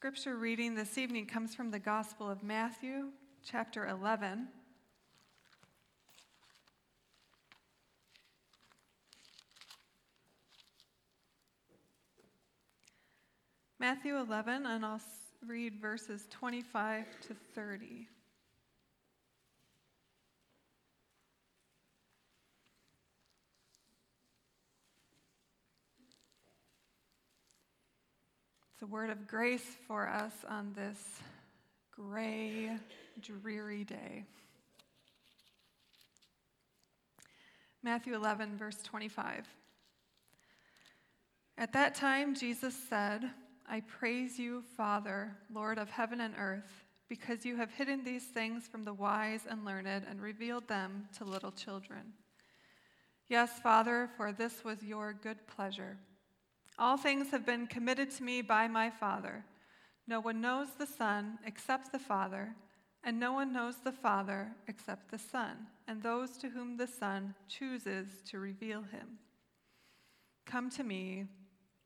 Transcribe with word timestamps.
Scripture 0.00 0.38
reading 0.38 0.74
this 0.74 0.96
evening 0.96 1.26
comes 1.26 1.54
from 1.54 1.70
the 1.70 1.78
Gospel 1.78 2.30
of 2.30 2.42
Matthew, 2.42 3.08
chapter 3.44 3.86
11. 3.86 4.48
Matthew 13.78 14.16
11, 14.16 14.64
and 14.64 14.86
I'll 14.86 15.02
read 15.46 15.74
verses 15.78 16.26
25 16.30 17.04
to 17.28 17.34
30. 17.54 18.08
It's 28.80 28.88
a 28.88 28.94
word 28.94 29.10
of 29.10 29.26
grace 29.26 29.76
for 29.86 30.08
us 30.08 30.32
on 30.48 30.72
this 30.72 30.96
gray, 31.94 32.70
dreary 33.20 33.84
day. 33.84 34.24
Matthew 37.82 38.14
11, 38.14 38.56
verse 38.56 38.82
25. 38.82 39.46
At 41.58 41.74
that 41.74 41.94
time, 41.94 42.34
Jesus 42.34 42.74
said, 42.88 43.30
I 43.68 43.80
praise 43.80 44.38
you, 44.38 44.62
Father, 44.78 45.36
Lord 45.52 45.76
of 45.76 45.90
heaven 45.90 46.22
and 46.22 46.32
earth, 46.38 46.86
because 47.06 47.44
you 47.44 47.56
have 47.56 47.70
hidden 47.70 48.02
these 48.02 48.24
things 48.24 48.66
from 48.66 48.84
the 48.84 48.94
wise 48.94 49.42
and 49.46 49.62
learned 49.62 50.06
and 50.08 50.22
revealed 50.22 50.66
them 50.68 51.06
to 51.18 51.24
little 51.24 51.52
children. 51.52 52.14
Yes, 53.28 53.50
Father, 53.62 54.08
for 54.16 54.32
this 54.32 54.64
was 54.64 54.82
your 54.82 55.12
good 55.12 55.46
pleasure. 55.46 55.98
All 56.80 56.96
things 56.96 57.30
have 57.32 57.44
been 57.44 57.66
committed 57.66 58.10
to 58.12 58.22
me 58.22 58.40
by 58.40 58.66
my 58.66 58.88
Father. 58.88 59.44
No 60.06 60.18
one 60.18 60.40
knows 60.40 60.68
the 60.78 60.86
Son 60.86 61.38
except 61.44 61.92
the 61.92 61.98
Father, 61.98 62.54
and 63.04 63.20
no 63.20 63.34
one 63.34 63.52
knows 63.52 63.76
the 63.84 63.92
Father 63.92 64.52
except 64.66 65.10
the 65.10 65.18
Son, 65.18 65.66
and 65.86 66.02
those 66.02 66.38
to 66.38 66.48
whom 66.48 66.78
the 66.78 66.86
Son 66.86 67.34
chooses 67.48 68.22
to 68.30 68.38
reveal 68.38 68.80
him. 68.80 69.18
Come 70.46 70.70
to 70.70 70.82
me 70.82 71.26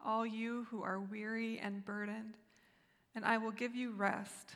all 0.03 0.25
you 0.25 0.69
who 0.71 0.85
are 0.85 1.01
weary 1.01 1.59
and 1.59 1.85
burdened, 1.85 2.37
and 3.17 3.25
I 3.25 3.37
will 3.39 3.51
give 3.51 3.75
you 3.75 3.91
rest. 3.91 4.55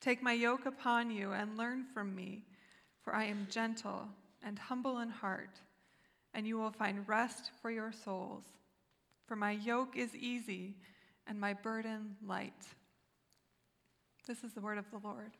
Take 0.00 0.20
my 0.20 0.32
yoke 0.32 0.66
upon 0.66 1.12
you 1.12 1.30
and 1.30 1.56
learn 1.56 1.84
from 1.94 2.12
me, 2.12 2.42
for 3.02 3.14
I 3.14 3.26
am 3.26 3.46
gentle 3.48 4.08
and 4.44 4.58
humble 4.58 4.98
in 4.98 5.10
heart, 5.10 5.60
and 6.34 6.44
you 6.44 6.58
will 6.58 6.72
find 6.72 7.08
rest 7.08 7.52
for 7.62 7.70
your 7.70 7.92
souls. 7.92 8.42
For 9.26 9.36
my 9.36 9.52
yoke 9.52 9.96
is 9.96 10.14
easy 10.14 10.74
and 11.26 11.40
my 11.40 11.54
burden 11.54 12.16
light. 12.26 12.52
This 14.26 14.44
is 14.44 14.52
the 14.52 14.60
word 14.60 14.78
of 14.78 14.90
the 14.90 14.98
Lord. 14.98 15.32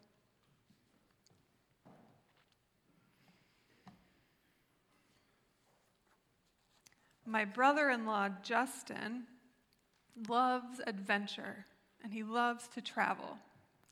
My 7.27 7.45
brother 7.45 7.89
in 7.89 8.05
law, 8.05 8.29
Justin, 8.43 9.25
loves 10.29 10.81
adventure 10.87 11.65
and 12.03 12.13
he 12.13 12.23
loves 12.23 12.69
to 12.69 12.83
travel. 12.83 13.39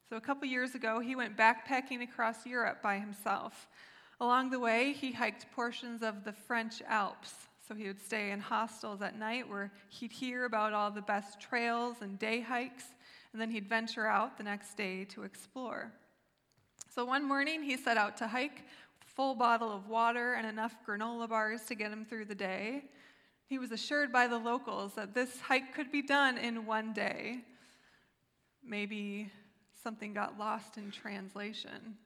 So, 0.09 0.17
a 0.17 0.21
couple 0.21 0.47
years 0.47 0.75
ago, 0.75 1.01
he 1.01 1.17
went 1.17 1.39
backpacking 1.39 2.03
across 2.03 2.45
Europe 2.45 2.83
by 2.83 2.99
himself. 2.99 3.69
Along 4.21 4.51
the 4.51 4.61
way, 4.61 4.93
he 4.93 5.13
hiked 5.13 5.51
portions 5.53 6.03
of 6.03 6.25
the 6.25 6.33
French 6.33 6.83
Alps. 6.87 7.33
So, 7.73 7.79
he 7.79 7.87
would 7.87 8.03
stay 8.03 8.33
in 8.33 8.41
hostels 8.41 9.01
at 9.01 9.19
night 9.19 9.49
where 9.49 9.73
he'd 9.89 10.13
hear 10.13 10.45
about 10.45 10.75
all 10.75 10.91
the 10.91 11.01
best 11.01 11.41
trails 11.41 11.97
and 12.03 12.19
day 12.19 12.43
hikes, 12.43 12.85
and 13.33 13.41
then 13.41 13.51
he'd 13.51 13.67
venture 13.67 14.07
out 14.07 14.37
the 14.37 14.45
next 14.45 14.77
day 14.77 15.07
to 15.07 15.23
explore. 15.23 15.91
So, 16.95 17.07
one 17.07 17.27
morning, 17.27 17.63
he 17.63 17.79
set 17.79 17.97
out 17.97 18.19
to 18.19 18.27
hike 18.27 18.57
with 18.57 19.09
a 19.09 19.15
full 19.15 19.35
bottle 19.35 19.73
of 19.73 19.89
water 19.89 20.35
and 20.35 20.47
enough 20.47 20.77
granola 20.87 21.27
bars 21.27 21.63
to 21.69 21.75
get 21.75 21.91
him 21.91 22.05
through 22.05 22.27
the 22.27 22.35
day. 22.35 22.85
He 23.47 23.59
was 23.59 23.73
assured 23.73 24.13
by 24.13 24.27
the 24.27 24.37
locals 24.37 24.93
that 24.97 25.15
this 25.15 25.41
hike 25.41 25.75
could 25.75 25.91
be 25.91 26.03
done 26.03 26.37
in 26.37 26.67
one 26.67 26.93
day. 26.93 27.39
Maybe 28.63 29.33
something 29.83 30.13
got 30.13 30.39
lost 30.39 30.77
in 30.77 30.91
translation. 30.91 31.97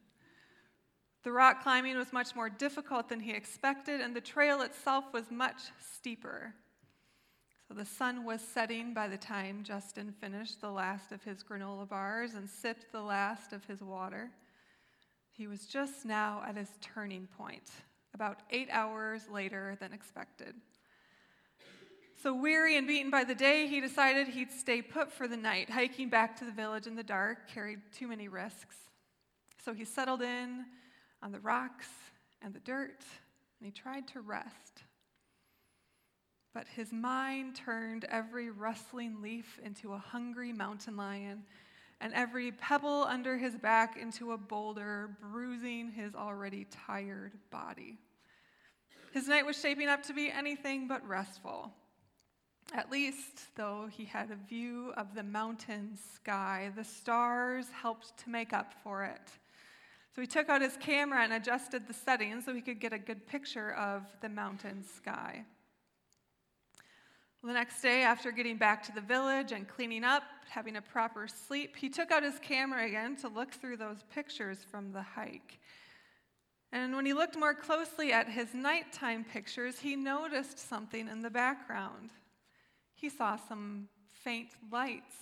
The 1.26 1.32
rock 1.32 1.64
climbing 1.64 1.96
was 1.96 2.12
much 2.12 2.36
more 2.36 2.48
difficult 2.48 3.08
than 3.08 3.18
he 3.18 3.32
expected, 3.32 4.00
and 4.00 4.14
the 4.14 4.20
trail 4.20 4.62
itself 4.62 5.06
was 5.12 5.28
much 5.28 5.56
steeper. 5.96 6.54
So 7.66 7.74
the 7.74 7.84
sun 7.84 8.24
was 8.24 8.40
setting 8.40 8.94
by 8.94 9.08
the 9.08 9.16
time 9.16 9.64
Justin 9.64 10.14
finished 10.20 10.60
the 10.60 10.70
last 10.70 11.10
of 11.10 11.24
his 11.24 11.42
granola 11.42 11.88
bars 11.88 12.34
and 12.34 12.48
sipped 12.48 12.92
the 12.92 13.02
last 13.02 13.52
of 13.52 13.64
his 13.64 13.82
water. 13.82 14.30
He 15.32 15.48
was 15.48 15.66
just 15.66 16.04
now 16.04 16.44
at 16.46 16.56
his 16.56 16.70
turning 16.80 17.26
point, 17.36 17.72
about 18.14 18.42
eight 18.50 18.68
hours 18.70 19.22
later 19.28 19.76
than 19.80 19.92
expected. 19.92 20.54
So, 22.22 22.34
weary 22.34 22.76
and 22.76 22.86
beaten 22.86 23.10
by 23.10 23.24
the 23.24 23.34
day, 23.34 23.66
he 23.66 23.80
decided 23.80 24.28
he'd 24.28 24.52
stay 24.52 24.80
put 24.80 25.10
for 25.10 25.26
the 25.26 25.36
night. 25.36 25.70
Hiking 25.70 26.08
back 26.08 26.36
to 26.36 26.44
the 26.44 26.52
village 26.52 26.86
in 26.86 26.94
the 26.94 27.02
dark 27.02 27.50
carried 27.52 27.80
too 27.92 28.06
many 28.06 28.28
risks. 28.28 28.76
So, 29.64 29.74
he 29.74 29.84
settled 29.84 30.22
in 30.22 30.66
on 31.22 31.32
the 31.32 31.40
rocks 31.40 31.88
and 32.42 32.54
the 32.54 32.60
dirt, 32.60 33.04
and 33.58 33.66
he 33.66 33.70
tried 33.70 34.08
to 34.08 34.20
rest. 34.20 34.82
But 36.54 36.66
his 36.68 36.92
mind 36.92 37.56
turned 37.56 38.04
every 38.04 38.50
rustling 38.50 39.20
leaf 39.20 39.60
into 39.62 39.92
a 39.92 39.98
hungry 39.98 40.52
mountain 40.52 40.96
lion, 40.96 41.44
and 42.00 42.14
every 42.14 42.52
pebble 42.52 43.04
under 43.08 43.36
his 43.36 43.56
back 43.56 43.96
into 43.96 44.32
a 44.32 44.38
boulder, 44.38 45.16
bruising 45.20 45.90
his 45.90 46.14
already 46.14 46.66
tired 46.86 47.32
body. 47.50 47.98
His 49.12 49.28
night 49.28 49.46
was 49.46 49.58
shaping 49.58 49.88
up 49.88 50.02
to 50.04 50.12
be 50.12 50.30
anything 50.30 50.88
but 50.88 51.06
restful. 51.06 51.72
At 52.74 52.90
least, 52.90 53.54
though, 53.54 53.88
he 53.90 54.04
had 54.04 54.30
a 54.30 54.48
view 54.48 54.92
of 54.96 55.14
the 55.14 55.22
mountain 55.22 55.96
sky. 56.14 56.70
The 56.74 56.84
stars 56.84 57.66
helped 57.70 58.16
to 58.18 58.30
make 58.30 58.52
up 58.52 58.74
for 58.82 59.04
it. 59.04 59.30
So 60.16 60.22
he 60.22 60.26
took 60.26 60.48
out 60.48 60.62
his 60.62 60.78
camera 60.78 61.22
and 61.22 61.34
adjusted 61.34 61.86
the 61.86 61.92
settings 61.92 62.46
so 62.46 62.54
he 62.54 62.62
could 62.62 62.80
get 62.80 62.94
a 62.94 62.98
good 62.98 63.26
picture 63.26 63.74
of 63.74 64.02
the 64.22 64.30
mountain 64.30 64.82
sky. 64.82 65.44
The 67.44 67.52
next 67.52 67.82
day, 67.82 68.02
after 68.02 68.32
getting 68.32 68.56
back 68.56 68.82
to 68.84 68.92
the 68.92 69.02
village 69.02 69.52
and 69.52 69.68
cleaning 69.68 70.04
up, 70.04 70.22
having 70.48 70.76
a 70.76 70.80
proper 70.80 71.28
sleep, 71.28 71.76
he 71.76 71.90
took 71.90 72.10
out 72.10 72.22
his 72.22 72.38
camera 72.38 72.86
again 72.86 73.14
to 73.16 73.28
look 73.28 73.52
through 73.52 73.76
those 73.76 73.98
pictures 74.10 74.60
from 74.70 74.90
the 74.90 75.02
hike. 75.02 75.60
And 76.72 76.96
when 76.96 77.04
he 77.04 77.12
looked 77.12 77.38
more 77.38 77.54
closely 77.54 78.10
at 78.10 78.26
his 78.26 78.54
nighttime 78.54 79.22
pictures, 79.22 79.78
he 79.80 79.96
noticed 79.96 80.58
something 80.58 81.08
in 81.08 81.20
the 81.20 81.30
background 81.30 82.10
he 82.94 83.10
saw 83.10 83.36
some 83.36 83.88
faint 84.10 84.48
lights. 84.72 85.14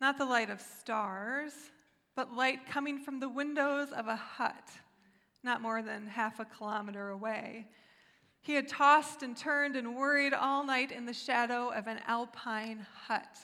Not 0.00 0.16
the 0.16 0.24
light 0.24 0.50
of 0.50 0.60
stars, 0.60 1.52
but 2.16 2.34
light 2.34 2.66
coming 2.66 2.98
from 2.98 3.20
the 3.20 3.28
windows 3.28 3.92
of 3.92 4.08
a 4.08 4.16
hut, 4.16 4.70
not 5.44 5.62
more 5.62 5.82
than 5.82 6.06
half 6.06 6.40
a 6.40 6.44
kilometer 6.44 7.10
away. 7.10 7.68
He 8.40 8.54
had 8.54 8.68
tossed 8.68 9.22
and 9.22 9.36
turned 9.36 9.76
and 9.76 9.94
worried 9.94 10.32
all 10.32 10.64
night 10.64 10.90
in 10.90 11.04
the 11.04 11.12
shadow 11.12 11.68
of 11.68 11.86
an 11.86 12.00
alpine 12.06 12.86
hut. 13.06 13.38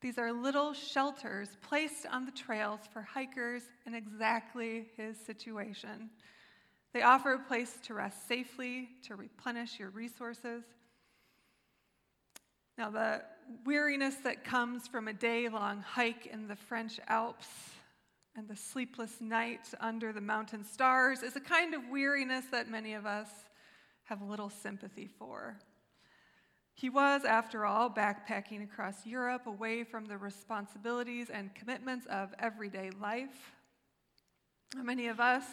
These 0.00 0.18
are 0.18 0.32
little 0.32 0.72
shelters 0.72 1.50
placed 1.62 2.06
on 2.06 2.26
the 2.26 2.32
trails 2.32 2.80
for 2.92 3.02
hikers 3.02 3.62
in 3.86 3.94
exactly 3.94 4.88
his 4.96 5.16
situation. 5.18 6.10
They 6.92 7.02
offer 7.02 7.34
a 7.34 7.38
place 7.38 7.78
to 7.84 7.94
rest 7.94 8.26
safely, 8.26 8.88
to 9.04 9.14
replenish 9.14 9.78
your 9.78 9.90
resources, 9.90 10.64
now, 12.80 12.88
the 12.88 13.20
weariness 13.66 14.14
that 14.24 14.42
comes 14.42 14.88
from 14.88 15.06
a 15.06 15.12
day 15.12 15.50
long 15.50 15.82
hike 15.82 16.24
in 16.24 16.48
the 16.48 16.56
French 16.56 16.98
Alps 17.08 17.46
and 18.36 18.48
the 18.48 18.56
sleepless 18.56 19.20
night 19.20 19.68
under 19.80 20.12
the 20.12 20.20
mountain 20.20 20.64
stars 20.64 21.22
is 21.22 21.36
a 21.36 21.40
kind 21.40 21.74
of 21.74 21.88
weariness 21.90 22.44
that 22.52 22.70
many 22.70 22.94
of 22.94 23.06
us 23.06 23.28
have 24.04 24.22
little 24.22 24.50
sympathy 24.50 25.06
for. 25.06 25.58
He 26.74 26.88
was, 26.88 27.24
after 27.24 27.66
all, 27.66 27.90
backpacking 27.90 28.62
across 28.62 29.04
Europe 29.04 29.46
away 29.46 29.84
from 29.84 30.06
the 30.06 30.16
responsibilities 30.16 31.28
and 31.28 31.54
commitments 31.54 32.06
of 32.06 32.32
everyday 32.38 32.90
life. 33.00 33.52
Many 34.74 35.08
of 35.08 35.20
us 35.20 35.44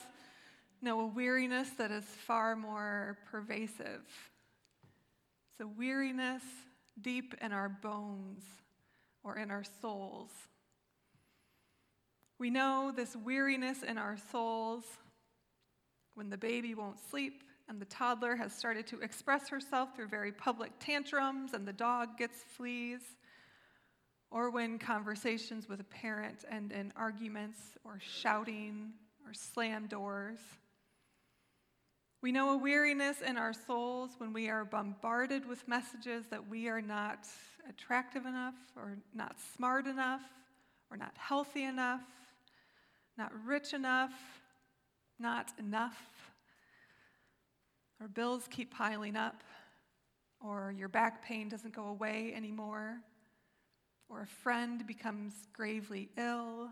know 0.81 1.01
a 1.01 1.07
weariness 1.07 1.69
that 1.71 1.91
is 1.91 2.05
far 2.05 2.55
more 2.55 3.17
pervasive. 3.29 4.05
It's 5.51 5.61
a 5.61 5.67
weariness 5.67 6.43
deep 7.01 7.33
in 7.41 7.51
our 7.51 7.69
bones 7.69 8.43
or 9.23 9.37
in 9.37 9.51
our 9.51 9.63
souls. 9.81 10.31
We 12.39 12.49
know 12.49 12.91
this 12.95 13.15
weariness 13.15 13.83
in 13.83 13.97
our 13.97 14.17
souls 14.31 14.83
when 16.13 16.29
the 16.29 16.37
baby 16.37 16.75
won't 16.75 16.99
sleep 17.09 17.43
and 17.67 17.81
the 17.81 17.85
toddler 17.85 18.35
has 18.35 18.53
started 18.53 18.87
to 18.87 18.99
express 19.01 19.49
herself 19.49 19.95
through 19.95 20.07
very 20.07 20.31
public 20.31 20.71
tantrums 20.79 21.53
and 21.53 21.67
the 21.67 21.73
dog 21.73 22.17
gets 22.17 22.43
fleas. 22.55 23.01
or 24.29 24.49
when 24.49 24.77
conversations 24.77 25.69
with 25.69 25.79
a 25.79 25.85
parent 25.85 26.43
end 26.51 26.73
in 26.73 26.91
arguments 26.97 27.59
or 27.85 27.97
shouting 27.99 28.91
or 29.25 29.33
slam 29.33 29.87
doors. 29.87 30.39
We 32.21 32.31
know 32.31 32.49
a 32.51 32.57
weariness 32.57 33.21
in 33.21 33.37
our 33.37 33.53
souls 33.53 34.11
when 34.17 34.33
we 34.33 34.49
are 34.49 34.65
bombarded 34.65 35.47
with 35.47 35.65
messages 35.67 36.25
that 36.29 36.49
we 36.49 36.67
are 36.67 36.81
not 36.81 37.27
attractive 37.69 38.25
enough, 38.25 38.55
or 38.75 38.97
not 39.13 39.37
smart 39.55 39.87
enough, 39.87 40.23
or 40.89 40.97
not 40.97 41.13
healthy 41.17 41.63
enough, 41.63 42.01
not 43.17 43.31
rich 43.45 43.73
enough, 43.73 44.13
not 45.19 45.51
enough. 45.59 45.97
Our 47.99 48.07
bills 48.07 48.47
keep 48.49 48.73
piling 48.73 49.15
up, 49.15 49.43
or 50.39 50.73
your 50.77 50.87
back 50.87 51.25
pain 51.25 51.49
doesn't 51.49 51.73
go 51.73 51.87
away 51.87 52.33
anymore, 52.35 52.97
or 54.07 54.21
a 54.21 54.27
friend 54.27 54.85
becomes 54.85 55.33
gravely 55.51 56.09
ill, 56.17 56.69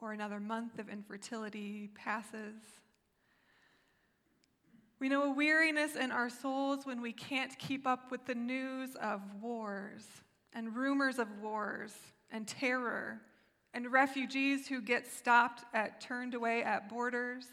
or 0.00 0.12
another 0.12 0.40
month 0.40 0.78
of 0.78 0.88
infertility 0.88 1.90
passes. 1.94 2.56
We 4.98 5.08
know 5.08 5.24
a 5.24 5.34
weariness 5.34 5.96
in 5.96 6.10
our 6.10 6.30
souls 6.30 6.86
when 6.86 7.00
we 7.00 7.12
can't 7.12 7.56
keep 7.58 7.86
up 7.86 8.10
with 8.10 8.26
the 8.26 8.34
news 8.34 8.96
of 8.96 9.20
wars 9.40 10.06
and 10.52 10.74
rumors 10.74 11.18
of 11.18 11.28
wars 11.40 11.92
and 12.30 12.46
terror 12.46 13.20
and 13.74 13.92
refugees 13.92 14.68
who 14.68 14.80
get 14.80 15.06
stopped 15.06 15.64
at 15.74 16.00
turned 16.00 16.34
away 16.34 16.62
at 16.62 16.88
borders 16.88 17.44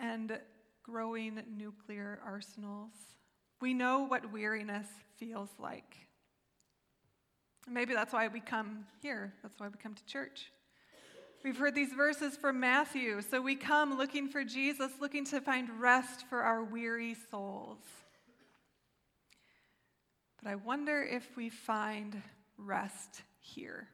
and 0.00 0.38
growing 0.84 1.42
nuclear 1.58 2.20
arsenals. 2.24 2.92
We 3.60 3.74
know 3.74 4.04
what 4.04 4.32
weariness 4.32 4.86
feels 5.18 5.50
like. 5.58 5.96
Maybe 7.68 7.94
that's 7.94 8.12
why 8.12 8.28
we 8.28 8.38
come 8.38 8.86
here. 9.02 9.32
That's 9.42 9.58
why 9.58 9.66
we 9.66 9.74
come 9.82 9.94
to 9.94 10.06
church. 10.06 10.52
We've 11.42 11.56
heard 11.56 11.74
these 11.74 11.92
verses 11.92 12.36
from 12.36 12.60
Matthew, 12.60 13.20
so 13.22 13.40
we 13.40 13.56
come 13.56 13.98
looking 13.98 14.28
for 14.28 14.44
Jesus, 14.44 14.92
looking 15.00 15.24
to 15.26 15.40
find 15.40 15.68
rest 15.80 16.24
for 16.28 16.42
our 16.42 16.62
weary 16.62 17.16
souls. 17.30 17.78
But 20.42 20.50
I 20.50 20.54
wonder 20.54 21.02
if 21.02 21.36
we 21.36 21.48
find 21.48 22.22
rest 22.56 23.22
here. 23.40 23.88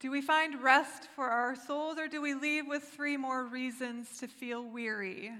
Do 0.00 0.10
we 0.10 0.20
find 0.20 0.62
rest 0.62 1.08
for 1.14 1.28
our 1.28 1.56
souls, 1.56 1.98
or 1.98 2.08
do 2.08 2.20
we 2.20 2.34
leave 2.34 2.66
with 2.66 2.82
three 2.82 3.16
more 3.16 3.44
reasons 3.44 4.18
to 4.18 4.28
feel 4.28 4.62
weary? 4.62 5.32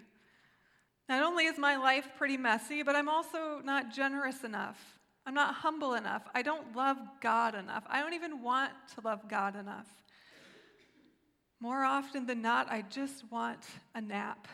Not 1.09 1.23
only 1.23 1.45
is 1.45 1.59
my 1.59 1.77
life 1.77 2.09
pretty 2.17 2.37
messy, 2.37 2.83
but 2.83 2.97
I'm 2.97 3.09
also 3.09 3.61
not 3.63 3.93
generous 3.93 4.43
enough. 4.43 4.79
I'm 5.27 5.35
not 5.35 5.55
humble 5.55 5.95
enough. 5.95 6.23
I 6.35 6.43
don't 6.43 6.75
love 6.75 6.99
God 7.21 7.55
enough. 7.55 7.85
I 7.89 8.01
don't 8.01 8.15
even 8.15 8.43
want 8.43 8.73
to 8.95 9.01
love 9.03 9.29
God 9.29 9.57
enough. 9.57 9.89
More 11.61 11.85
often 11.85 12.27
than 12.27 12.43
not, 12.43 12.71
I 12.71 12.83
just 12.83 13.31
want 13.31 13.61
a 13.95 14.01
nap 14.01 14.49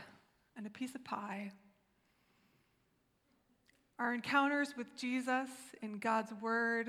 and 0.56 0.66
a 0.66 0.70
piece 0.70 0.94
of 0.94 1.04
pie. 1.04 1.50
Our 3.98 4.14
encounters 4.14 4.74
with 4.76 4.96
Jesus 4.96 5.48
in 5.82 5.98
God's 5.98 6.32
Word 6.40 6.88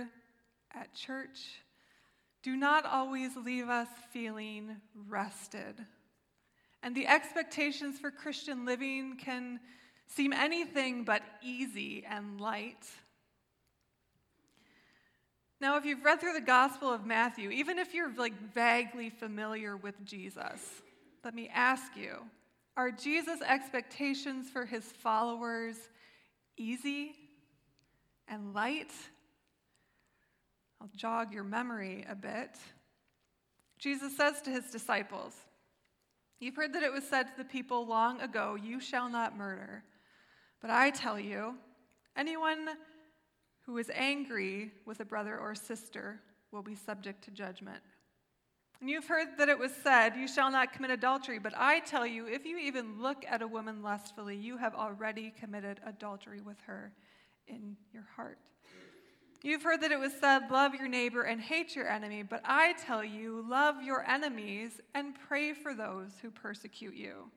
at 0.74 0.94
church 0.94 1.40
do 2.44 2.56
not 2.56 2.86
always 2.86 3.36
leave 3.36 3.70
us 3.70 3.88
feeling 4.12 4.78
rested. 5.08 5.76
And 6.84 6.96
the 6.96 7.08
expectations 7.08 8.00
for 8.00 8.10
Christian 8.10 8.66
living 8.66 9.18
can 9.18 9.60
seem 10.08 10.34
anything 10.34 11.04
but 11.04 11.22
easy 11.42 12.04
and 12.10 12.42
light. 12.42 12.88
Now, 15.60 15.78
if 15.78 15.86
you've 15.86 16.04
read 16.04 16.20
through 16.20 16.34
the 16.34 16.42
Gospel 16.42 16.92
of 16.92 17.06
Matthew, 17.06 17.52
even 17.52 17.78
if 17.78 17.94
you're 17.94 18.14
like 18.16 18.34
vaguely 18.54 19.12
familiar 19.12 19.78
with 19.78 20.04
Jesus, 20.04 20.82
let 21.24 21.36
me 21.36 21.50
ask 21.54 21.96
you 21.96 22.18
are 22.78 22.90
Jesus' 22.90 23.42
expectations 23.42 24.50
for 24.50 24.66
his 24.66 24.84
followers 24.84 25.76
easy 26.58 27.14
and 28.28 28.54
light? 28.54 28.92
I'll 30.82 30.90
jog 30.96 31.32
your 31.32 31.44
memory 31.44 32.04
a 32.10 32.16
bit. 32.16 32.58
Jesus 33.78 34.18
says 34.18 34.42
to 34.42 34.50
his 34.50 34.72
disciples, 34.72 35.36
You've 36.40 36.56
heard 36.56 36.74
that 36.74 36.82
it 36.82 36.92
was 36.92 37.04
said 37.04 37.24
to 37.28 37.34
the 37.38 37.44
people 37.44 37.86
long 37.86 38.20
ago, 38.20 38.58
You 38.60 38.80
shall 38.80 39.08
not 39.08 39.38
murder. 39.38 39.84
But 40.60 40.72
I 40.72 40.90
tell 40.90 41.20
you, 41.20 41.54
anyone 42.18 42.68
who 43.68 43.78
is 43.78 43.92
angry 43.94 44.72
with 44.86 45.02
a 45.02 45.06
brother 45.06 45.38
or 45.38 45.54
sister 45.54 46.20
will 46.52 46.64
be 46.64 46.74
subject 46.74 47.24
to 47.26 47.32
judgment. 47.32 47.84
And 48.80 48.90
you've 48.90 49.06
heard 49.06 49.28
that 49.38 49.50
it 49.50 49.60
was 49.60 49.72
said, 49.84 50.16
You 50.16 50.28
shall 50.28 50.50
not 50.50 50.74
commit 50.74 50.90
adultery. 50.90 51.38
But 51.38 51.54
I 51.56 51.82
tell 51.82 52.08
you, 52.08 52.26
if 52.26 52.44
you 52.44 52.58
even 52.58 53.00
look 53.00 53.24
at 53.30 53.44
a 53.44 53.48
woman 53.48 53.84
lustfully, 53.84 54.36
you 54.36 54.58
have 54.58 54.74
already 54.74 55.32
committed 55.40 55.80
adultery 55.86 56.42
with 56.42 56.58
her 56.66 56.92
in 57.48 57.78
your 57.94 58.08
heart. 58.16 58.40
You've 59.44 59.64
heard 59.64 59.82
that 59.82 59.92
it 59.92 60.00
was 60.00 60.14
said, 60.20 60.52
Love 60.52 60.76
your 60.76 60.88
neighbor 60.88 61.24
and 61.24 61.42
hate 61.42 61.76
your 61.76 61.90
enemy. 61.90 62.22
But 62.24 62.42
I 62.46 62.74
tell 62.74 63.04
you, 63.04 63.44
love 63.50 63.82
your 63.82 64.08
enemies 64.08 64.80
and 64.94 65.16
pray 65.28 65.54
for 65.54 65.74
those 65.74 66.12
who 66.22 66.30
persecute 66.30 66.96
you. 66.96 67.32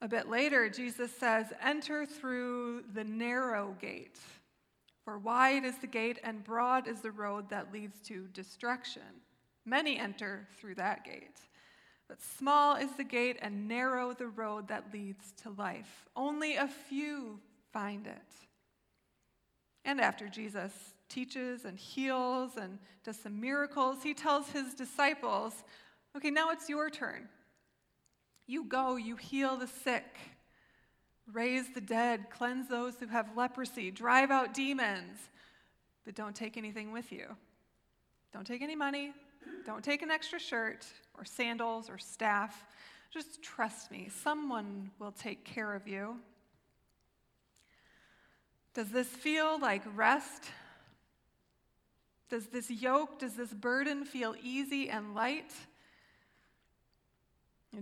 A 0.00 0.08
bit 0.08 0.28
later, 0.28 0.68
Jesus 0.70 1.12
says, 1.16 1.52
Enter 1.62 2.06
through 2.06 2.84
the 2.94 3.04
narrow 3.04 3.76
gate, 3.80 4.18
for 5.04 5.18
wide 5.18 5.64
is 5.64 5.76
the 5.78 5.86
gate 5.86 6.18
and 6.24 6.42
broad 6.42 6.88
is 6.88 7.00
the 7.00 7.10
road 7.10 7.50
that 7.50 7.72
leads 7.72 8.00
to 8.08 8.26
destruction. 8.32 9.02
Many 9.66 9.98
enter 9.98 10.48
through 10.58 10.76
that 10.76 11.04
gate. 11.04 11.38
But 12.08 12.20
small 12.20 12.76
is 12.76 12.90
the 12.96 13.04
gate 13.04 13.38
and 13.40 13.68
narrow 13.68 14.12
the 14.12 14.26
road 14.26 14.68
that 14.68 14.92
leads 14.92 15.32
to 15.42 15.50
life. 15.50 16.06
Only 16.16 16.56
a 16.56 16.66
few 16.66 17.38
find 17.72 18.06
it. 18.06 18.51
And 19.84 20.00
after 20.00 20.28
Jesus 20.28 20.72
teaches 21.08 21.64
and 21.64 21.78
heals 21.78 22.56
and 22.56 22.78
does 23.04 23.18
some 23.18 23.40
miracles, 23.40 24.02
he 24.02 24.14
tells 24.14 24.48
his 24.50 24.74
disciples, 24.74 25.64
okay, 26.16 26.30
now 26.30 26.50
it's 26.50 26.68
your 26.68 26.88
turn. 26.88 27.28
You 28.46 28.64
go, 28.64 28.96
you 28.96 29.16
heal 29.16 29.56
the 29.56 29.66
sick, 29.66 30.16
raise 31.32 31.72
the 31.74 31.80
dead, 31.80 32.26
cleanse 32.30 32.68
those 32.68 32.94
who 32.98 33.06
have 33.06 33.36
leprosy, 33.36 33.90
drive 33.90 34.30
out 34.30 34.54
demons, 34.54 35.18
but 36.04 36.14
don't 36.14 36.34
take 36.34 36.56
anything 36.56 36.92
with 36.92 37.12
you. 37.12 37.26
Don't 38.32 38.46
take 38.46 38.62
any 38.62 38.76
money, 38.76 39.12
don't 39.66 39.84
take 39.84 40.02
an 40.02 40.10
extra 40.10 40.38
shirt 40.38 40.86
or 41.18 41.24
sandals 41.24 41.90
or 41.90 41.98
staff. 41.98 42.64
Just 43.12 43.42
trust 43.42 43.90
me, 43.90 44.08
someone 44.22 44.90
will 44.98 45.12
take 45.12 45.44
care 45.44 45.74
of 45.74 45.86
you. 45.86 46.16
Does 48.74 48.90
this 48.90 49.08
feel 49.08 49.58
like 49.60 49.82
rest? 49.94 50.44
Does 52.30 52.46
this 52.46 52.70
yoke, 52.70 53.18
does 53.18 53.34
this 53.34 53.52
burden 53.52 54.04
feel 54.04 54.34
easy 54.42 54.88
and 54.88 55.14
light? 55.14 55.52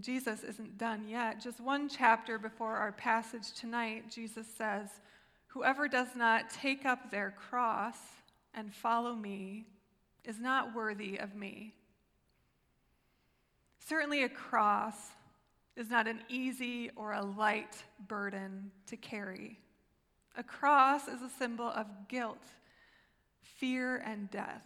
Jesus 0.00 0.44
isn't 0.44 0.78
done 0.78 1.08
yet. 1.08 1.40
Just 1.40 1.60
one 1.60 1.88
chapter 1.88 2.38
before 2.38 2.76
our 2.76 2.92
passage 2.92 3.52
tonight, 3.52 4.10
Jesus 4.10 4.46
says, 4.56 4.88
Whoever 5.48 5.88
does 5.88 6.14
not 6.14 6.50
take 6.50 6.86
up 6.86 7.10
their 7.10 7.32
cross 7.32 7.98
and 8.54 8.72
follow 8.72 9.14
me 9.14 9.66
is 10.24 10.38
not 10.38 10.74
worthy 10.74 11.18
of 11.18 11.34
me. 11.34 11.74
Certainly, 13.80 14.22
a 14.22 14.28
cross 14.28 14.94
is 15.76 15.90
not 15.90 16.06
an 16.06 16.20
easy 16.28 16.90
or 16.94 17.12
a 17.12 17.24
light 17.24 17.82
burden 18.06 18.70
to 18.86 18.96
carry. 18.96 19.58
A 20.36 20.42
cross 20.42 21.08
is 21.08 21.22
a 21.22 21.28
symbol 21.28 21.68
of 21.68 21.86
guilt, 22.08 22.44
fear, 23.42 23.96
and 23.96 24.30
death. 24.30 24.62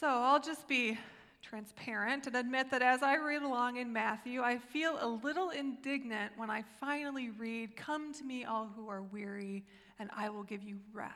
So 0.00 0.08
I'll 0.08 0.40
just 0.40 0.66
be 0.66 0.98
transparent 1.42 2.26
and 2.26 2.34
admit 2.34 2.70
that 2.70 2.82
as 2.82 3.02
I 3.02 3.16
read 3.16 3.42
along 3.42 3.76
in 3.76 3.92
Matthew, 3.92 4.42
I 4.42 4.58
feel 4.58 4.98
a 5.00 5.06
little 5.06 5.50
indignant 5.50 6.32
when 6.36 6.50
I 6.50 6.64
finally 6.80 7.30
read, 7.30 7.76
Come 7.76 8.12
to 8.14 8.24
me, 8.24 8.44
all 8.44 8.70
who 8.74 8.88
are 8.88 9.02
weary, 9.02 9.64
and 9.98 10.10
I 10.16 10.30
will 10.30 10.42
give 10.42 10.62
you 10.62 10.78
rest. 10.92 11.14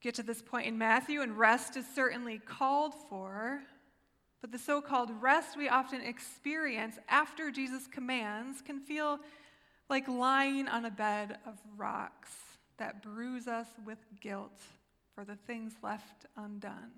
Get 0.00 0.14
to 0.14 0.22
this 0.22 0.40
point 0.40 0.66
in 0.66 0.78
Matthew, 0.78 1.22
and 1.22 1.36
rest 1.36 1.76
is 1.76 1.84
certainly 1.94 2.38
called 2.38 2.94
for, 3.10 3.60
but 4.40 4.52
the 4.52 4.58
so 4.58 4.80
called 4.80 5.10
rest 5.20 5.56
we 5.56 5.68
often 5.68 6.00
experience 6.00 6.96
after 7.08 7.50
Jesus' 7.50 7.86
commands 7.86 8.62
can 8.62 8.80
feel 8.80 9.18
like 9.90 10.06
lying 10.06 10.68
on 10.68 10.84
a 10.84 10.90
bed 10.90 11.38
of 11.46 11.58
rocks 11.76 12.30
that 12.76 13.02
bruise 13.02 13.48
us 13.48 13.66
with 13.84 13.98
guilt 14.20 14.60
for 15.14 15.24
the 15.24 15.34
things 15.34 15.72
left 15.82 16.26
undone. 16.36 16.92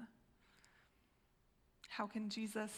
How 1.89 2.07
can 2.07 2.29
Jesus 2.29 2.71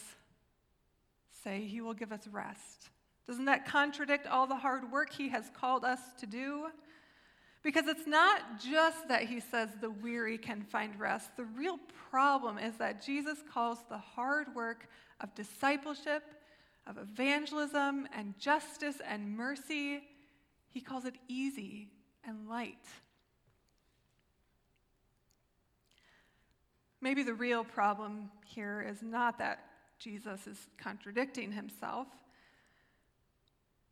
say 1.43 1.65
he 1.65 1.81
will 1.81 1.93
give 1.93 2.11
us 2.11 2.27
rest 2.27 2.89
Doesn't 3.27 3.45
that 3.45 3.65
contradict 3.65 4.27
all 4.27 4.47
the 4.47 4.55
hard 4.55 4.91
work 4.91 5.11
he 5.11 5.29
has 5.29 5.49
called 5.53 5.83
us 5.83 5.99
to 6.19 6.25
do? 6.25 6.67
Because 7.63 7.87
it's 7.87 8.05
not 8.05 8.59
just 8.59 9.07
that 9.07 9.23
he 9.23 9.39
says 9.39 9.69
the 9.79 9.89
weary 9.89 10.37
can 10.37 10.63
find 10.63 10.99
rest. 10.99 11.35
The 11.37 11.45
real 11.45 11.79
problem 12.11 12.57
is 12.57 12.75
that 12.75 13.01
Jesus 13.01 13.39
calls 13.51 13.79
the 13.89 13.97
hard 13.97 14.53
work 14.53 14.87
of 15.21 15.33
discipleship, 15.33 16.23
of 16.85 16.97
evangelism, 16.97 18.07
and 18.15 18.37
justice 18.37 18.97
and 19.07 19.35
mercy, 19.35 20.03
he 20.69 20.81
calls 20.81 21.05
it 21.05 21.15
easy 21.29 21.89
and 22.27 22.49
light. 22.49 22.85
Maybe 26.99 27.23
the 27.23 27.33
real 27.33 27.63
problem 27.63 28.29
here 28.45 28.85
is 28.87 29.01
not 29.01 29.37
that 29.39 29.59
Jesus 29.99 30.47
is 30.47 30.57
contradicting 30.77 31.51
himself. 31.51 32.07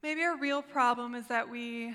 Maybe 0.01 0.23
our 0.23 0.37
real 0.37 0.61
problem 0.61 1.13
is 1.13 1.27
that 1.27 1.49
we 1.49 1.93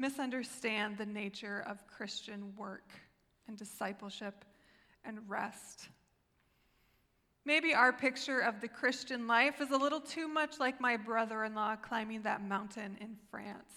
misunderstand 0.00 0.96
the 0.96 1.04
nature 1.04 1.62
of 1.68 1.86
Christian 1.86 2.54
work 2.56 2.90
and 3.46 3.56
discipleship 3.56 4.46
and 5.04 5.18
rest. 5.28 5.88
Maybe 7.44 7.74
our 7.74 7.92
picture 7.92 8.40
of 8.40 8.60
the 8.62 8.68
Christian 8.68 9.26
life 9.26 9.60
is 9.60 9.70
a 9.70 9.76
little 9.76 10.00
too 10.00 10.26
much 10.26 10.58
like 10.58 10.80
my 10.80 10.96
brother 10.96 11.44
in 11.44 11.54
law 11.54 11.76
climbing 11.76 12.22
that 12.22 12.42
mountain 12.42 12.96
in 13.00 13.16
France. 13.30 13.74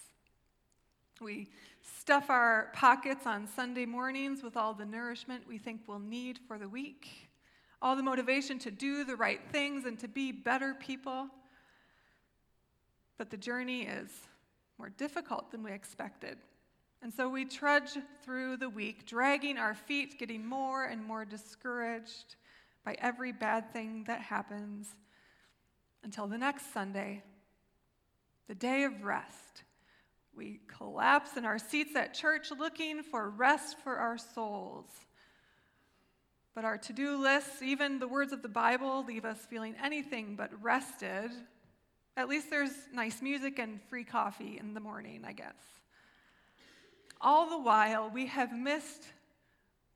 We 1.20 1.48
stuff 1.82 2.30
our 2.30 2.70
pockets 2.72 3.26
on 3.26 3.46
Sunday 3.46 3.84
mornings 3.84 4.42
with 4.42 4.56
all 4.56 4.72
the 4.72 4.86
nourishment 4.86 5.46
we 5.46 5.58
think 5.58 5.82
we'll 5.86 5.98
need 5.98 6.38
for 6.48 6.58
the 6.58 6.68
week, 6.68 7.28
all 7.82 7.96
the 7.96 8.02
motivation 8.02 8.58
to 8.60 8.70
do 8.70 9.04
the 9.04 9.16
right 9.16 9.40
things 9.52 9.84
and 9.84 9.98
to 9.98 10.08
be 10.08 10.32
better 10.32 10.74
people. 10.74 11.28
But 13.18 13.30
the 13.30 13.36
journey 13.36 13.82
is 13.82 14.10
more 14.78 14.90
difficult 14.90 15.50
than 15.50 15.62
we 15.62 15.72
expected. 15.72 16.38
And 17.02 17.12
so 17.12 17.28
we 17.28 17.44
trudge 17.44 17.98
through 18.22 18.56
the 18.56 18.70
week, 18.70 19.06
dragging 19.06 19.58
our 19.58 19.74
feet, 19.74 20.18
getting 20.18 20.46
more 20.46 20.84
and 20.84 21.04
more 21.04 21.24
discouraged 21.24 22.36
by 22.84 22.96
every 22.98 23.32
bad 23.32 23.72
thing 23.72 24.04
that 24.06 24.20
happens 24.20 24.94
until 26.02 26.26
the 26.26 26.38
next 26.38 26.72
Sunday, 26.72 27.22
the 28.48 28.54
day 28.54 28.84
of 28.84 29.04
rest. 29.04 29.64
We 30.34 30.60
collapse 30.66 31.36
in 31.36 31.44
our 31.44 31.58
seats 31.58 31.94
at 31.94 32.14
church 32.14 32.50
looking 32.50 33.02
for 33.02 33.30
rest 33.30 33.76
for 33.84 33.96
our 33.96 34.18
souls. 34.18 34.86
But 36.54 36.64
our 36.64 36.78
to 36.78 36.92
do 36.92 37.16
lists, 37.16 37.62
even 37.62 37.98
the 37.98 38.08
words 38.08 38.32
of 38.32 38.42
the 38.42 38.48
Bible, 38.48 39.04
leave 39.06 39.24
us 39.24 39.38
feeling 39.48 39.74
anything 39.82 40.36
but 40.36 40.50
rested 40.62 41.30
at 42.16 42.28
least 42.28 42.50
there's 42.50 42.70
nice 42.92 43.20
music 43.20 43.58
and 43.58 43.80
free 43.82 44.04
coffee 44.04 44.58
in 44.58 44.74
the 44.74 44.80
morning, 44.80 45.22
I 45.26 45.32
guess. 45.32 45.54
All 47.20 47.48
the 47.48 47.58
while, 47.58 48.10
we 48.10 48.26
have 48.26 48.52
missed 48.52 49.04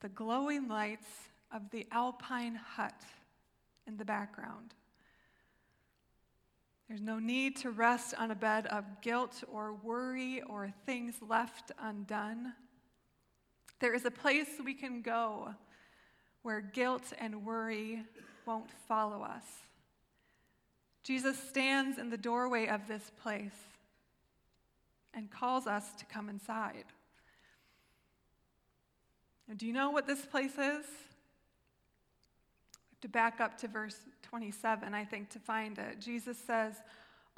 the 0.01 0.09
glowing 0.09 0.69
lights 0.69 1.07
of 1.53 1.71
the 1.71 1.87
alpine 1.93 2.55
hut 2.55 3.01
in 3.87 3.97
the 3.97 4.05
background. 4.05 4.75
There's 6.89 7.03
no 7.03 7.19
need 7.19 7.57
to 7.59 7.71
rest 7.71 8.15
on 8.17 8.31
a 8.31 8.35
bed 8.35 8.67
of 8.67 8.85
guilt 9.03 9.45
or 9.53 9.75
worry 9.75 10.43
or 10.43 10.73
things 10.87 11.17
left 11.21 11.71
undone. 11.79 12.55
There 13.79 13.95
is 13.95 14.07
a 14.07 14.11
place 14.11 14.49
we 14.65 14.75
can 14.75 15.03
go 15.03 15.55
where 16.43 16.63
guilt 16.63 17.13
and 17.19 17.45
worry 17.45 18.05
won't 18.47 18.71
follow 18.89 19.23
us. 19.23 19.45
Jesus 21.09 21.39
stands 21.39 21.97
in 21.97 22.11
the 22.11 22.19
doorway 22.19 22.67
of 22.67 22.87
this 22.87 23.11
place 23.23 23.57
and 25.15 25.31
calls 25.31 25.67
us 25.67 25.95
to 25.95 26.05
come 26.05 26.29
inside. 26.29 26.85
Now, 29.49 29.55
do 29.57 29.67
you 29.67 29.73
know 29.73 29.89
what 29.89 30.07
this 30.07 30.27
place 30.27 30.53
is? 30.53 30.85
Have 32.91 33.01
to 33.01 33.09
back 33.09 33.41
up 33.41 33.57
to 33.61 33.69
verse 33.69 33.97
27, 34.21 34.93
I 34.93 35.03
think, 35.07 35.31
to 35.31 35.39
find 35.39 35.79
it. 35.79 35.99
Jesus 35.99 36.37
says, 36.47 36.75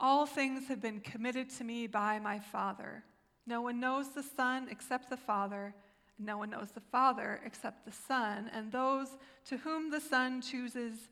All 0.01 0.27
things 0.27 0.67
have 0.67 0.83
been 0.83 0.99
committed 0.99 1.49
to 1.51 1.63
me 1.63 1.87
by 1.87 2.19
my 2.19 2.41
Father. 2.41 3.05
No 3.47 3.61
one 3.61 3.79
knows 3.79 4.09
the 4.09 4.25
Son 4.25 4.67
except 4.69 5.11
the 5.11 5.17
Father, 5.17 5.73
and 6.19 6.27
no 6.27 6.39
one 6.39 6.51
knows 6.51 6.73
the 6.73 6.81
Father 6.81 7.41
except 7.47 7.85
the 7.85 7.93
Son, 7.93 8.51
and 8.53 8.73
those 8.73 9.17
to 9.45 9.59
whom 9.59 9.93
the 9.93 10.01
Son 10.01 10.43
chooses 10.43 11.09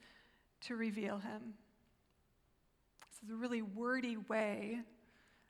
to 0.62 0.74
reveal 0.74 1.18
him. 1.18 1.54
This 3.20 3.30
is 3.30 3.34
a 3.34 3.40
really 3.40 3.62
wordy 3.62 4.16
way 4.16 4.78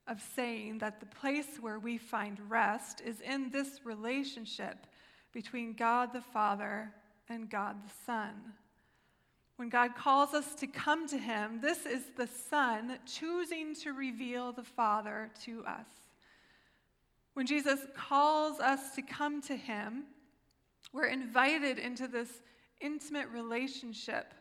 of 0.06 0.22
saying 0.34 0.78
that 0.78 1.00
the 1.00 1.06
place 1.06 1.58
where 1.60 1.78
we 1.78 1.98
find 1.98 2.40
rest 2.48 3.02
is 3.04 3.20
in 3.20 3.50
this 3.50 3.80
relationship 3.84 4.86
between 5.32 5.74
God 5.74 6.14
the 6.14 6.22
Father 6.22 6.90
and 7.28 7.50
God 7.50 7.76
the 7.84 7.92
Son. 8.06 8.32
When 9.56 9.68
God 9.68 9.94
calls 9.96 10.32
us 10.32 10.54
to 10.54 10.66
come 10.66 11.06
to 11.08 11.18
Him, 11.18 11.60
this 11.60 11.84
is 11.84 12.04
the 12.16 12.28
Son 12.28 12.98
choosing 13.04 13.74
to 13.76 13.92
reveal 13.92 14.52
the 14.52 14.62
Father 14.62 15.30
to 15.44 15.62
us. 15.66 15.88
When 17.34 17.46
Jesus 17.46 17.80
calls 17.94 18.60
us 18.60 18.94
to 18.94 19.02
come 19.02 19.42
to 19.42 19.56
Him, 19.56 20.04
we're 20.94 21.08
invited 21.08 21.78
into 21.78 22.08
this 22.08 22.30
intimate 22.80 23.28
relationship 23.28 24.32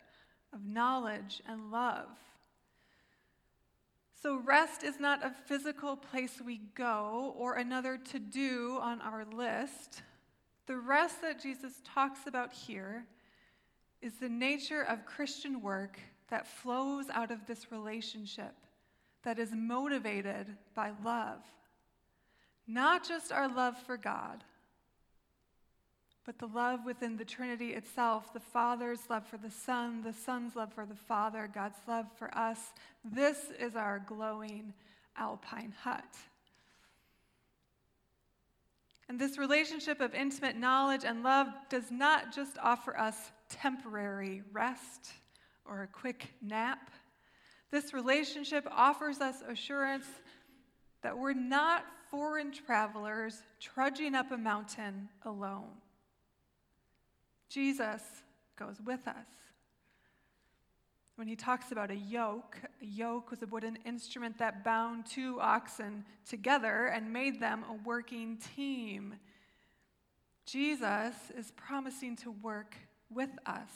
of 0.53 0.65
knowledge 0.65 1.41
and 1.45 1.71
love. 1.71 2.07
So, 4.21 4.39
rest 4.39 4.83
is 4.83 4.99
not 4.99 5.23
a 5.23 5.35
physical 5.45 5.95
place 5.95 6.41
we 6.43 6.61
go 6.73 7.35
or 7.37 7.55
another 7.55 7.97
to 7.97 8.19
do 8.19 8.79
on 8.81 8.99
our 9.01 9.25
list. 9.25 10.01
The 10.65 10.77
rest 10.77 11.21
that 11.21 11.41
Jesus 11.41 11.73
talks 11.85 12.25
about 12.25 12.51
here 12.51 13.05
is 14.01 14.13
the 14.13 14.29
nature 14.29 14.81
of 14.81 15.05
Christian 15.05 15.61
work 15.61 15.99
that 16.29 16.47
flows 16.47 17.05
out 17.11 17.31
of 17.31 17.45
this 17.45 17.71
relationship, 17.71 18.55
that 19.23 19.37
is 19.37 19.51
motivated 19.53 20.47
by 20.73 20.91
love. 21.05 21.41
Not 22.67 23.07
just 23.07 23.31
our 23.31 23.47
love 23.47 23.77
for 23.77 23.97
God 23.97 24.43
but 26.27 26.37
the 26.39 26.45
love 26.45 26.81
within 26.85 27.15
the 27.15 27.23
Trinity 27.23 27.69
itself 27.69 28.33
the 28.33 28.39
Father's 28.39 28.99
love 29.09 29.25
for 29.25 29.37
the 29.37 29.49
Son, 29.49 30.03
the 30.03 30.11
Son's 30.11 30.57
love 30.57 30.73
for 30.73 30.85
the 30.85 30.93
Father, 30.93 31.49
God's 31.51 31.79
love 31.87 32.05
for 32.17 32.37
us. 32.37 32.59
This 33.05 33.37
is 33.57 33.77
our 33.77 34.03
glowing 34.05 34.73
alpine 35.15 35.73
hut. 35.81 36.03
And 39.07 39.17
this 39.17 39.37
relationship 39.37 40.01
of 40.01 40.13
intimate 40.13 40.57
knowledge 40.57 41.05
and 41.05 41.23
love 41.23 41.47
does 41.69 41.89
not 41.91 42.35
just 42.35 42.57
offer 42.61 42.97
us 42.97 43.31
temporary 43.49 44.43
rest 44.51 45.11
or 45.63 45.83
a 45.83 45.87
quick 45.87 46.33
nap. 46.41 46.91
This 47.71 47.93
relationship 47.93 48.67
offers 48.69 49.21
us 49.21 49.37
assurance 49.47 50.07
that 51.03 51.17
we're 51.17 51.31
not 51.31 51.85
foreign 52.11 52.51
travelers 52.51 53.43
trudging 53.61 54.13
up 54.13 54.33
a 54.33 54.37
mountain 54.37 55.07
alone. 55.23 55.69
Jesus 57.49 58.01
goes 58.57 58.77
with 58.85 59.07
us. 59.07 59.27
When 61.15 61.27
he 61.27 61.35
talks 61.35 61.71
about 61.71 61.89
a 61.89 61.95
yoke, 61.95 62.57
a 62.81 62.85
yoke 62.85 63.31
was 63.31 63.41
a 63.41 63.47
wooden 63.47 63.77
instrument 63.85 64.37
that 64.37 64.63
bound 64.63 65.07
two 65.07 65.39
oxen 65.41 66.05
together 66.29 66.85
and 66.93 67.11
made 67.11 67.39
them 67.39 67.63
a 67.67 67.73
working 67.73 68.37
team. 68.55 69.15
Jesus 70.45 71.15
is 71.35 71.51
promising 71.55 72.15
to 72.17 72.31
work 72.31 72.75
with 73.09 73.31
us. 73.47 73.71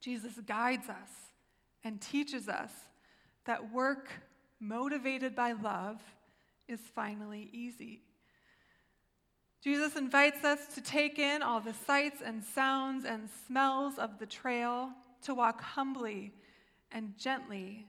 Jesus 0.00 0.32
guides 0.46 0.90
us 0.90 1.10
and 1.82 2.00
teaches 2.00 2.48
us 2.50 2.70
that 3.46 3.72
work 3.72 4.10
motivated 4.60 5.34
by 5.34 5.52
love 5.52 6.02
is 6.68 6.80
finally 6.94 7.48
easy. 7.52 8.02
Jesus 9.64 9.96
invites 9.96 10.44
us 10.44 10.66
to 10.74 10.82
take 10.82 11.18
in 11.18 11.40
all 11.40 11.58
the 11.58 11.72
sights 11.72 12.20
and 12.22 12.44
sounds 12.44 13.06
and 13.06 13.30
smells 13.46 13.98
of 13.98 14.18
the 14.18 14.26
trail, 14.26 14.90
to 15.22 15.32
walk 15.32 15.62
humbly 15.62 16.34
and 16.92 17.16
gently, 17.16 17.86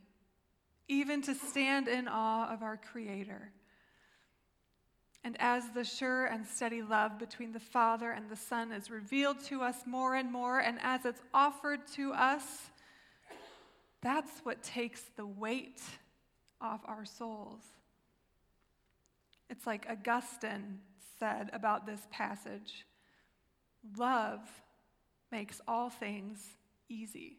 even 0.88 1.22
to 1.24 1.36
stand 1.36 1.89
in 1.89 2.08
awe 2.08 2.50
of 2.50 2.63
our 2.63 2.77
Creator. 2.77 3.51
And 5.25 5.36
as 5.41 5.70
the 5.72 5.84
sure 5.84 6.27
and 6.27 6.48
steady 6.48 6.82
love 6.82 7.20
between 7.20 7.51
the 7.51 7.60
Father 7.60 8.12
and 8.12 8.29
the 8.29 8.38
Son 8.38 8.72
is 8.72 8.89
revealed 8.89 9.41
to 9.48 9.62
us 9.62 9.75
more 9.86 10.15
and 10.15 10.32
more, 10.32 10.60
and 10.60 10.77
as 10.82 11.03
it's 11.03 11.22
offered 11.34 11.86
to 11.96 12.13
us, 12.13 12.70
that's 14.01 14.32
what 14.44 14.63
takes 14.63 15.01
the 15.17 15.25
weight 15.25 15.82
off 16.62 16.79
our 16.86 17.03
souls. 17.03 17.63
It's 19.50 19.67
like 19.67 19.88
Augustine 19.89 20.79
said 21.20 21.50
about 21.54 21.86
this 21.86 22.02
passage 22.12 22.86
love 23.98 24.40
makes 25.32 25.62
all 25.68 25.90
things 25.90 26.40
easy. 26.90 27.38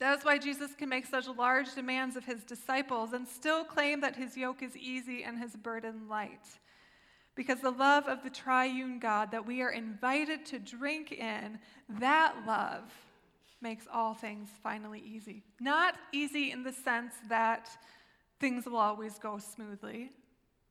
That 0.00 0.18
is 0.18 0.24
why 0.24 0.38
Jesus 0.38 0.74
can 0.74 0.88
make 0.88 1.06
such 1.06 1.26
large 1.28 1.74
demands 1.74 2.16
of 2.16 2.24
his 2.24 2.42
disciples 2.42 3.12
and 3.12 3.26
still 3.26 3.64
claim 3.64 4.00
that 4.00 4.16
his 4.16 4.36
yoke 4.36 4.62
is 4.62 4.76
easy 4.76 5.22
and 5.22 5.38
his 5.38 5.54
burden 5.56 6.08
light. 6.08 6.46
Because 7.36 7.60
the 7.60 7.70
love 7.70 8.06
of 8.06 8.22
the 8.22 8.30
triune 8.30 8.98
God 8.98 9.30
that 9.32 9.46
we 9.46 9.62
are 9.62 9.70
invited 9.70 10.46
to 10.46 10.58
drink 10.58 11.12
in, 11.12 11.58
that 11.88 12.34
love 12.46 12.92
makes 13.60 13.86
all 13.92 14.14
things 14.14 14.48
finally 14.62 15.02
easy. 15.04 15.42
Not 15.60 15.94
easy 16.12 16.52
in 16.52 16.62
the 16.62 16.72
sense 16.72 17.14
that 17.28 17.68
things 18.40 18.66
will 18.66 18.76
always 18.76 19.18
go 19.18 19.38
smoothly. 19.38 20.12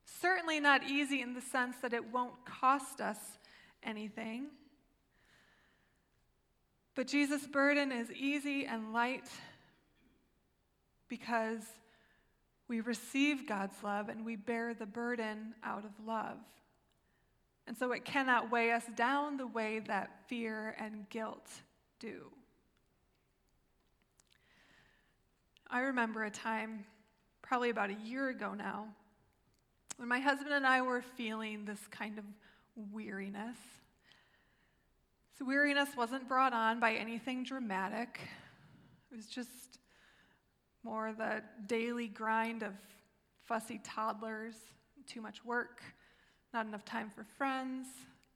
Certainly 0.04 0.60
not 0.60 0.84
easy 0.84 1.20
in 1.20 1.34
the 1.34 1.40
sense 1.40 1.76
that 1.82 1.92
it 1.92 2.12
won't 2.12 2.44
cost 2.44 3.00
us 3.00 3.18
anything. 3.82 4.46
But 6.94 7.08
Jesus' 7.08 7.46
burden 7.46 7.90
is 7.90 8.10
easy 8.12 8.66
and 8.66 8.92
light 8.92 9.28
because 11.08 11.62
we 12.68 12.80
receive 12.80 13.46
God's 13.46 13.76
love 13.82 14.08
and 14.08 14.24
we 14.24 14.36
bear 14.36 14.74
the 14.74 14.86
burden 14.86 15.54
out 15.62 15.84
of 15.84 16.06
love. 16.06 16.38
And 17.66 17.76
so 17.76 17.92
it 17.92 18.04
cannot 18.04 18.50
weigh 18.50 18.72
us 18.72 18.84
down 18.94 19.36
the 19.36 19.46
way 19.46 19.80
that 19.80 20.28
fear 20.28 20.76
and 20.78 21.08
guilt 21.08 21.48
do. 21.98 22.30
I 25.68 25.80
remember 25.80 26.24
a 26.24 26.30
time, 26.30 26.84
probably 27.42 27.70
about 27.70 27.90
a 27.90 27.96
year 28.04 28.28
ago 28.28 28.54
now, 28.54 28.88
when 29.96 30.08
my 30.08 30.18
husband 30.18 30.52
and 30.52 30.66
I 30.66 30.82
were 30.82 31.02
feeling 31.02 31.64
this 31.64 31.80
kind 31.90 32.18
of 32.18 32.24
weariness. 32.92 33.56
So, 35.38 35.44
weariness 35.44 35.90
wasn't 35.96 36.28
brought 36.28 36.52
on 36.52 36.80
by 36.80 36.94
anything 36.94 37.44
dramatic, 37.44 38.20
it 39.10 39.16
was 39.16 39.26
just 39.26 39.78
more 40.82 41.12
the 41.16 41.42
daily 41.66 42.08
grind 42.08 42.62
of 42.62 42.72
fussy 43.44 43.80
toddlers, 43.82 44.54
too 45.06 45.20
much 45.20 45.44
work, 45.44 45.82
not 46.52 46.66
enough 46.66 46.84
time 46.84 47.10
for 47.10 47.24
friends, 47.36 47.86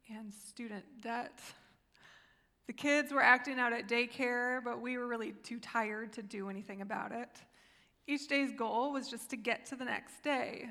and 0.09 0.33
student 0.33 0.85
debt. 1.03 1.41
The 2.67 2.73
kids 2.73 3.13
were 3.13 3.23
acting 3.23 3.59
out 3.59 3.73
at 3.73 3.89
daycare, 3.89 4.63
but 4.63 4.81
we 4.81 4.99
were 4.99 5.07
really 5.07 5.33
too 5.43 5.59
tired 5.59 6.13
to 6.15 6.23
do 6.23 6.51
anything 6.51 6.83
about 6.83 7.13
it. 7.13 7.31
Each 8.07 8.27
day's 8.27 8.53
goal 8.53 8.93
was 8.93 9.09
just 9.09 9.31
to 9.31 9.37
get 9.37 9.67
to 9.67 9.77
the 9.77 9.85
next 9.85 10.23
day. 10.23 10.71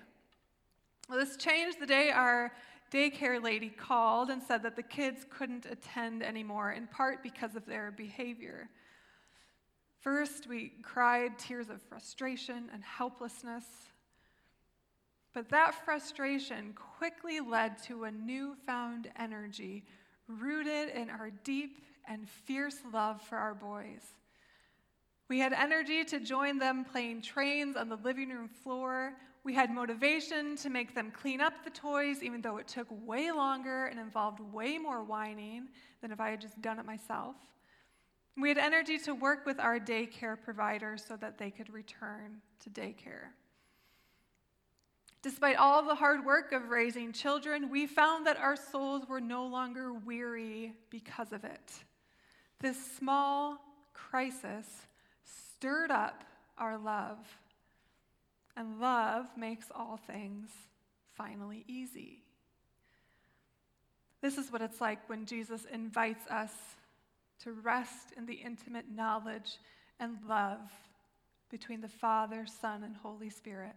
Well, 1.10 1.20
this 1.20 1.38
changed 1.38 1.80
the 1.80 1.86
day 1.86 2.10
our 2.10 2.52
daycare 2.92 3.42
lady 3.42 3.70
called 3.70 4.30
and 4.30 4.44
said 4.44 4.64
that 4.64 4.76
the 4.76 4.84
kids 4.84 5.26
couldn't 5.30 5.66
attend 5.66 6.22
anymore, 6.22 6.72
in 6.72 6.88
part 6.88 7.24
because 7.24 7.56
of 7.56 7.66
their 7.66 7.92
behavior. 7.92 8.70
First, 10.02 10.48
we 10.48 10.74
cried 10.84 11.40
tears 11.40 11.70
of 11.70 11.82
frustration 11.82 12.70
and 12.74 12.84
helplessness. 12.84 13.66
But 15.34 15.50
that 15.50 15.86
frustration 15.86 16.74
quickly 16.74 17.40
led 17.40 17.82
to 17.84 18.04
a 18.04 18.12
newfound 18.12 19.10
energy 19.18 19.86
rooted 20.28 20.90
in 20.90 21.10
our 21.10 21.30
deep 21.44 21.82
and 22.08 22.28
fierce 22.28 22.80
love 22.94 23.22
for 23.22 23.38
our 23.38 23.54
boys. 23.54 24.02
We 25.30 25.40
had 25.40 25.54
energy 25.54 26.04
to 26.06 26.20
join 26.20 26.58
them 26.58 26.86
playing 26.86 27.22
trains 27.22 27.76
on 27.76 27.90
the 27.90 27.98
living 27.98 28.30
room 28.30 28.48
floor 28.48 29.14
we 29.48 29.54
had 29.54 29.74
motivation 29.74 30.58
to 30.58 30.70
make 30.70 30.94
them 30.94 31.10
clean 31.10 31.40
up 31.40 31.64
the 31.64 31.70
toys, 31.70 32.22
even 32.22 32.42
though 32.42 32.58
it 32.58 32.68
took 32.68 32.86
way 33.06 33.32
longer 33.32 33.86
and 33.86 33.98
involved 33.98 34.42
way 34.42 34.78
more 34.78 35.06
whining 35.06 35.70
than 36.02 36.12
if 36.12 36.20
I 36.20 36.32
had 36.32 36.42
just 36.42 36.62
done 36.62 36.80
it 36.80 36.86
myself. 36.86 37.38
We 38.36 38.50
had 38.50 38.58
energy 38.58 38.98
to 39.00 39.16
work 39.16 39.46
with 39.46 39.58
our 39.58 39.80
daycare 39.80 40.36
provider 40.38 40.98
so 40.98 41.16
that 41.22 41.38
they 41.38 41.50
could 41.50 41.72
return 41.72 42.42
to 42.60 42.70
daycare. 42.70 43.30
Despite 45.22 45.56
all 45.56 45.82
the 45.82 45.96
hard 45.96 46.26
work 46.26 46.52
of 46.52 46.68
raising 46.68 47.14
children, 47.14 47.70
we 47.70 47.88
found 47.88 48.28
that 48.28 48.36
our 48.36 48.58
souls 48.58 49.08
were 49.08 49.22
no 49.22 49.48
longer 49.48 49.94
weary 49.94 50.74
because 50.90 51.32
of 51.32 51.46
it. 51.46 51.72
This 52.60 52.78
small 52.98 53.62
crisis 53.94 54.68
stirred 55.24 55.90
up 55.90 56.26
our 56.58 56.78
love 56.78 57.20
and 58.58 58.80
love 58.80 59.26
makes 59.38 59.68
all 59.74 59.98
things 60.08 60.50
finally 61.14 61.64
easy. 61.68 62.24
This 64.22 64.38
is 64.38 64.52
what 64.52 64.64
it's 64.64 64.82
like 64.82 65.08
when 65.08 65.26
Jesus 65.26 65.66
invites 65.72 66.26
us 66.28 66.52
to 67.44 67.52
rest 67.52 68.14
in 68.18 68.26
the 68.26 68.34
intimate 68.34 68.86
knowledge 68.90 69.60
and 70.00 70.18
love 70.28 70.60
between 71.52 71.82
the 71.82 71.88
Father, 71.88 72.46
Son, 72.48 72.84
and 72.84 72.96
Holy 72.96 73.30
Spirit. 73.30 73.76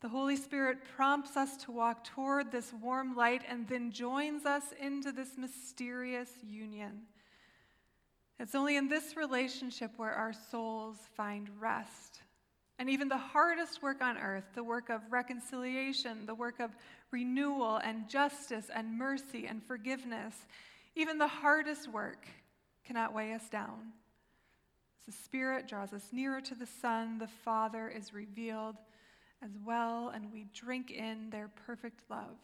The 0.00 0.08
Holy 0.08 0.36
Spirit 0.36 0.78
prompts 0.96 1.36
us 1.36 1.58
to 1.64 1.72
walk 1.72 2.04
toward 2.04 2.50
this 2.50 2.72
warm 2.80 3.14
light 3.14 3.42
and 3.46 3.68
then 3.68 3.92
joins 3.92 4.46
us 4.46 4.64
into 4.80 5.12
this 5.12 5.36
mysterious 5.36 6.30
union. 6.42 7.02
It's 8.38 8.54
only 8.54 8.78
in 8.78 8.88
this 8.88 9.14
relationship 9.14 9.90
where 9.98 10.14
our 10.14 10.32
souls 10.32 10.96
find 11.14 11.50
rest 11.60 12.22
and 12.80 12.88
even 12.88 13.08
the 13.08 13.18
hardest 13.18 13.82
work 13.82 14.00
on 14.00 14.16
earth, 14.16 14.46
the 14.54 14.64
work 14.64 14.88
of 14.88 15.02
reconciliation, 15.10 16.24
the 16.24 16.34
work 16.34 16.60
of 16.60 16.70
renewal 17.10 17.76
and 17.76 18.08
justice 18.08 18.70
and 18.74 18.96
mercy 18.96 19.46
and 19.46 19.62
forgiveness, 19.62 20.34
even 20.96 21.18
the 21.18 21.28
hardest 21.28 21.92
work 21.92 22.26
cannot 22.86 23.12
weigh 23.12 23.34
us 23.34 23.46
down. 23.50 23.92
As 24.98 25.14
the 25.14 25.22
Spirit 25.22 25.68
draws 25.68 25.92
us 25.92 26.08
nearer 26.10 26.40
to 26.40 26.54
the 26.54 26.66
Son, 26.80 27.18
the 27.18 27.28
Father 27.28 27.86
is 27.86 28.14
revealed 28.14 28.76
as 29.44 29.50
well, 29.62 30.10
and 30.14 30.32
we 30.32 30.46
drink 30.54 30.90
in 30.90 31.28
their 31.28 31.50
perfect 31.66 32.00
love. 32.08 32.38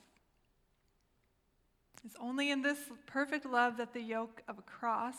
It's 2.05 2.17
only 2.21 2.51
in 2.51 2.61
this 2.61 2.79
perfect 3.07 3.47
love 3.47 3.79
that 3.79 3.95
the 3.95 4.03
yoke 4.03 4.43
of 4.49 4.59
a 4.59 4.63
cross 4.63 5.17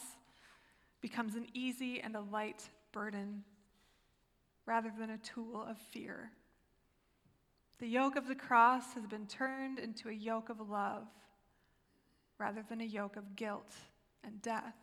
becomes 1.02 1.34
an 1.34 1.48
easy 1.56 2.02
and 2.02 2.16
a 2.16 2.22
light 2.22 2.70
burden 2.92 3.44
rather 4.68 4.92
than 5.00 5.10
a 5.10 5.18
tool 5.18 5.66
of 5.68 5.78
fear. 5.78 6.30
The 7.80 7.88
yoke 7.88 8.16
of 8.16 8.28
the 8.28 8.36
cross 8.36 8.94
has 8.94 9.08
been 9.08 9.26
turned 9.26 9.80
into 9.80 10.10
a 10.10 10.14
yoke 10.14 10.50
of 10.50 10.70
love 10.70 11.08
rather 12.38 12.64
than 12.68 12.82
a 12.82 12.86
yoke 12.86 13.16
of 13.16 13.36
guilt 13.36 13.74
and 14.24 14.42
death. 14.42 14.76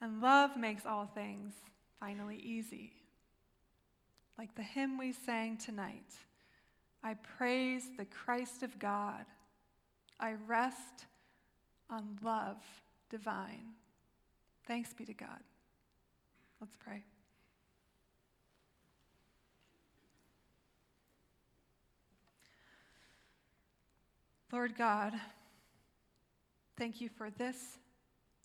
And 0.00 0.22
love 0.22 0.56
makes 0.56 0.86
all 0.86 1.06
things 1.06 1.52
finally 2.00 2.36
easy. 2.36 2.94
Like 4.38 4.54
the 4.54 4.62
hymn 4.62 4.98
we 4.98 5.12
sang 5.12 5.58
tonight 5.58 6.12
I 7.02 7.14
praise 7.14 7.84
the 7.96 8.04
Christ 8.04 8.62
of 8.62 8.78
God. 8.78 9.24
I 10.18 10.34
rest 10.46 11.06
on 11.88 12.18
love 12.22 12.58
divine. 13.08 13.72
Thanks 14.66 14.92
be 14.92 15.06
to 15.06 15.14
God. 15.14 15.40
Let's 16.60 16.76
pray. 16.76 17.02
Lord 24.52 24.76
God, 24.76 25.12
thank 26.76 27.00
you 27.00 27.08
for 27.08 27.30
this, 27.30 27.56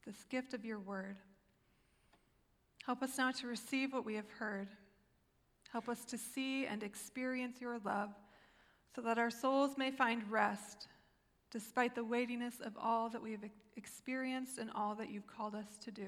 this 0.05 0.23
gift 0.29 0.53
of 0.53 0.63
your 0.63 0.79
word. 0.79 1.17
Help 2.85 3.01
us 3.01 3.17
now 3.17 3.31
to 3.31 3.47
receive 3.47 3.91
what 3.91 4.05
we 4.05 4.13
have 4.15 4.29
heard. 4.37 4.67
Help 5.71 5.89
us 5.89 6.05
to 6.05 6.17
see 6.17 6.67
and 6.67 6.83
experience 6.83 7.59
your 7.59 7.79
love 7.83 8.09
so 8.95 9.01
that 9.01 9.17
our 9.17 9.31
souls 9.31 9.77
may 9.77 9.89
find 9.89 10.21
rest 10.31 10.87
despite 11.51 11.95
the 11.95 12.03
weightiness 12.03 12.55
of 12.63 12.73
all 12.79 13.09
that 13.09 13.21
we 13.21 13.31
have 13.31 13.43
experienced 13.75 14.57
and 14.57 14.69
all 14.75 14.93
that 14.95 15.09
you've 15.09 15.27
called 15.27 15.55
us 15.55 15.77
to 15.83 15.91
do. 15.91 16.07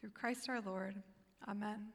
Through 0.00 0.10
Christ 0.10 0.48
our 0.48 0.60
Lord. 0.60 0.94
Amen. 1.48 1.88